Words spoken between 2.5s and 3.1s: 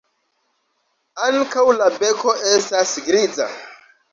estas